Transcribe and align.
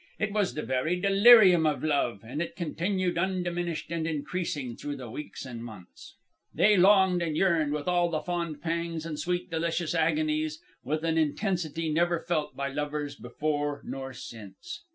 It 0.17 0.31
was 0.33 0.55
the 0.55 0.63
very 0.63 0.99
delirium 0.99 1.67
of 1.67 1.83
Love, 1.83 2.21
and 2.23 2.41
it 2.41 2.55
continued 2.55 3.19
undiminished 3.19 3.91
and 3.91 4.07
increasing 4.07 4.75
through 4.75 4.95
the 4.95 5.11
weeks 5.11 5.45
and 5.45 5.63
months. 5.63 6.15
"They 6.55 6.75
longed 6.75 7.21
and 7.21 7.37
yearned, 7.37 7.71
with 7.71 7.87
all 7.87 8.09
the 8.09 8.21
fond 8.21 8.63
pangs 8.63 9.05
and 9.05 9.19
sweet 9.19 9.51
delicious 9.51 9.93
agonies, 9.93 10.59
with 10.83 11.03
an 11.05 11.19
intensity 11.19 11.89
never 11.93 12.19
felt 12.19 12.55
by 12.55 12.69
lovers 12.69 13.15
before 13.15 13.83
nor 13.85 14.11
since. 14.11 14.81